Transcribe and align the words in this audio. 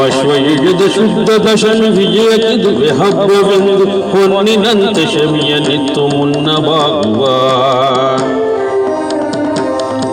ಆಶ್ವಯುಜದ 0.00 0.82
ಶುದ್ಧ 0.94 1.30
ದಶಮಿ 1.46 1.88
ವಿಜಯಕ್ಕಿದುವೆ 1.90 2.90
ಹಬ್ಬವೆಂದು 2.90 3.86
ಹೊನ್ನಿನಂತೆ 4.10 5.04
ಶಮಿಯನಿತ್ತು 5.14 6.02
ಮುನ್ನವಾಗುವ 6.08 7.22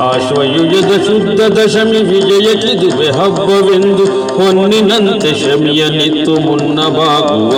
ಆಶ್ವಯುಜದ 0.04 0.93
ಶುದ್ಧ 1.05 1.41
ದಶಮಿ 1.57 2.02
ವಿಜಯಕ್ಕಿದುವೆ 2.04 3.09
ಹಬ್ಬವೆಂದು 3.11 4.05
ಹೊನ್ನಿನಂತೆ 4.36 5.32
ಶಮಿಯನಿತ್ತು 5.36 6.36
ಮುನ್ನವಾಗುವ 6.39 7.54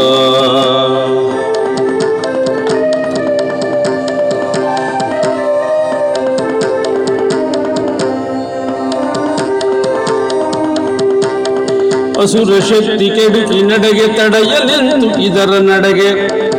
ಅಸುರ 12.23 12.61
ಶಕ್ತಿ 12.61 13.11
ಕೆಡುಕಿ 13.11 13.63
ನಡೆಗೆ 13.63 14.07
ತಡೆಯಲೆಂದು 14.07 15.21
ಇದರ 15.21 15.51
ನಡೆಗೆ. 15.51 16.51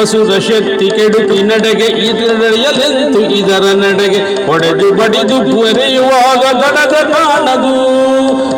ಅಸುರ 0.00 0.38
ಶಕ್ತಿ 0.38 0.90
ಕೆಡುಕಿ 0.90 1.42
ನಡೆಗೆ 1.42 1.84
ಇದರೆಯಲೆಂದು 1.84 3.20
ಇದರ 3.20 3.62
ನಡೆಗೆ. 3.62 4.46
ಹೊಡೆದು 4.46 4.92
ಬಡಿದು 4.92 5.62
ಬೆರೆಯುವಾಗ 5.62 6.56
ದಡದ 6.56 6.92
ಕಾಣದು. 6.92 7.74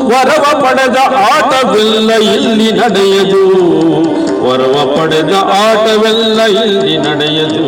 ವರವ 0.08 0.62
ಪಡೆದ 0.62 0.98
ಆಟವಿಲ್ಲ 1.16 2.14
ಇಲ್ಲಿ 2.14 2.72
ನಡೆಯದು. 2.72 4.15
ವರವ 4.48 4.96
ಪಡೆದ 4.98 5.34
ಆಟವೆಲ್ಲ 5.34 6.42
ಇಲ್ಲಿ 6.42 6.98
ನಡೆಯದು. 6.98 7.66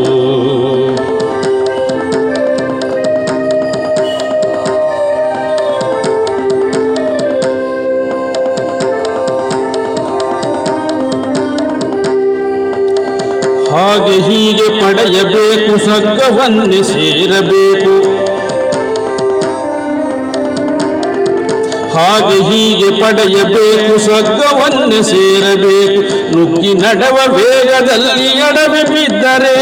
ಹಾಗೆ 13.72 14.16
ಹೀಗೆ 14.22 14.68
ಪಡೆಯಬೇಕು 14.82 15.86
ಸಗ್ಗವನ್ನೇ 15.86 16.82
ಸೇರಬೇಕು. 16.84 18.07
ಹಾಗೆ 21.98 22.38
ಹೀಗೆ 22.50 22.90
ಪಡೆಯಬೇಕು, 23.02 24.00
ಸ್ವರ್ಗವನ್ನು 24.00 25.04
ಸೇರಬೇಕು. 25.04 26.02
ನುಗ್ಗಿ 26.38 26.74
ನಡವ 26.74 27.18
ವೇಗದಲ್ಲಿ 27.28 28.26
ಎಡವೆ 28.26 28.84
ಬಿದ್ದರೆ 28.84 29.58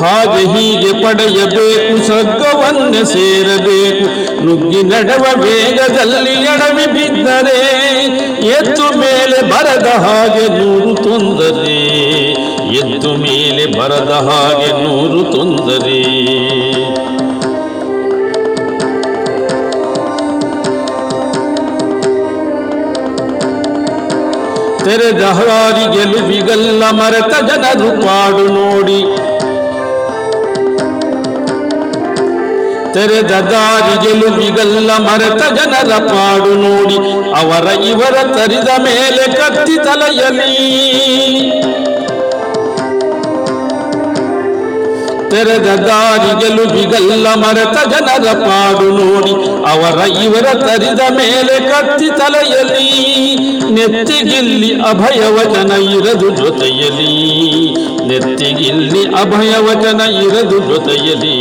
ಹಾಗೆ 0.00 0.42
ಹೀಗೆ 0.52 0.92
ಪಡೆಯಬೇಕು, 1.04 2.04
ಸ್ವರ್ಗವನ್ನು 2.06 3.04
ಸೇರಬೇಕು. 3.04 4.06
ನುಗ್ಗಿ 4.44 4.82
ನಡವ 4.82 5.24
ವೇಗದಲ್ಲಿ 5.40 6.30
ಎಡವಿ 6.30 6.86
ಬಿದ್ದರೆ 6.92 7.58
ಎತ್ತು 8.48 8.86
ಮೇಲೆ 8.98 9.42
ಬರದ 9.42 9.86
ಹಾಗೆ 9.86 10.46
ನೂರು 10.58 10.94
ತೊಂದರೆ. 11.04 11.78
ಎದ್ದು 12.74 13.12
ಮೇಲೆ 13.16 13.66
ಬರದ 13.78 14.12
ಹಾಗೆ 14.28 14.70
ನೂರು 14.84 15.32
ತೊಂದರೆ. 15.32 16.00
ತೆರೆದ 24.84 25.22
ಹಾರಿ 25.22 25.96
ಗೆಲುವಿಗಲ್ಲ 25.96 26.90
ಮರೆತ 26.90 27.34
ಜನರು 27.48 28.06
ಪಾಡು 28.06 28.44
ನೋಡಿ. 28.48 29.00
ತೆರೆದ 32.94 33.32
ದಾರಿ 33.50 33.96
ಗೆಲುವಿಗಲ್ಲ 34.04 34.90
ಮರೆತ 34.98 35.42
ಜನರ 35.58 35.92
ಪಾಡು 36.06 36.54
ನೋಡಿ. 36.54 36.98
ಅವರ 37.40 37.66
ಇವರ 37.82 38.16
ತರಿದ 38.36 38.68
ಮೇಲೆ 38.78 39.36
ಕತ್ತಿ 39.36 39.76
ತಲೆಯಲಿ 39.76 40.54
ತೆರೆದ 45.30 45.68
ದಾರಿ 45.88 46.30
ಗೆಲುವಿಗಲ್ಲ 46.40 47.26
ಮರೆತ 47.34 47.76
ಜನರ 47.92 48.26
ಪಾಡು 48.42 48.88
ನೋಡಿ, 48.90 49.32
ಅವರ 49.72 49.98
ಇವರ 50.24 50.46
ತರಿದ 50.62 51.02
ಮೇಲೆ 51.10 51.56
ಕತ್ತಿ 51.70 52.08
ತಲೆಯಲಿ 52.18 52.88
ನೆತ್ತಿಗಿಲ್ಲಿ 53.76 54.70
ಅಭಯವಚನ 54.90 55.72
ಇರದು 55.96 56.30
ಜೊತೆಯಲ್ಲಿ, 56.36 57.12
ನೆತ್ತಿಗಿಲ್ಲಿ 58.08 59.02
ಅಭಯವಚನ 59.22 60.00
ಇರದು 60.26 60.58
ಜೊತೆಯಲಿ 60.70 61.36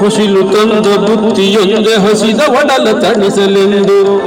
ಹೊಸಿಲು 0.00 0.42
ತಂದ 0.42 0.86
ಬುತ್ತಿಯೊಂದೆ 0.96 1.94
ಹಸಿದ 1.94 2.40
ಒಡಲ 2.40 3.00
ತಣಿಸಲೆಂದು. 3.00 4.18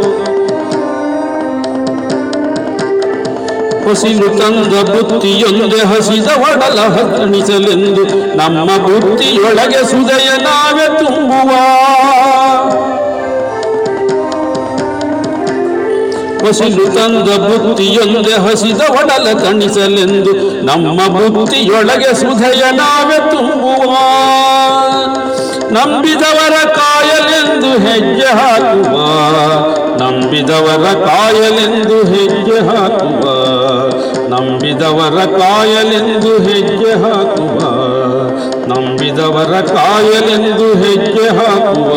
ಹೊಸಿಲು 3.84 4.28
ತಂದ 4.28 4.90
ಬುತ್ತಿಯೊಂದೆ 4.90 5.78
ಹಸಿದ 5.78 6.26
ಒಡಲ 6.26 6.80
ತಣಿಸಲೆಂದು. 7.16 8.04
ನಮ್ಮ 8.38 8.78
ಬುತ್ತಿಯೊಳಗೆ 8.78 9.92
ಸುದಯ 9.92 10.30
ನಾವೆ 10.38 10.88
ತುಂಬುವ. 10.88 11.50
ಹೊಸಿಲು 16.46 16.86
ತಂದ 16.86 17.30
ಬುತ್ತಿಯೊಂದೆ 17.40 18.32
ಹಸಿದ 18.32 18.82
ಒಡಲ 18.90 19.40
ತಣಿಸಲೆಂದು. 19.40 20.66
ನಮ್ಮ 20.66 21.08
ಬುತ್ತಿಯೊಳಗೆ 21.08 22.16
ಸುಧಯ 22.16 22.72
ನಾವೆ 22.72 23.32
ತುಂಬುವ. 23.32 23.98
ನಂಬಿದವರ 25.72 26.56
ಕಾಯಲೆಂದು 26.76 27.72
ಹೆಜ್ಜೆ 27.86 28.32
ಹಾಕುವ, 28.38 28.96
ನಂಬಿದವರ 30.00 30.86
ಕಾಯಲೆಂದು 31.06 31.98
ಹೆಜ್ಜೆ 32.14 32.60
ಹಾಕುವ, 32.68 33.24
ನಂಬಿದವರ 34.30 35.18
ಕಾಯಲೆಂದು 35.40 36.34
ಹೆಜ್ಜೆ 36.44 36.92
ಹಾಕುವ, 37.04 37.60
ನಂಬಿದವರ 38.68 39.54
ಕಾಯಲೆಂದು 39.62 40.68
ಹೆಜ್ಜೆ 40.84 41.28
ಹಾಕುವ. 41.30 41.92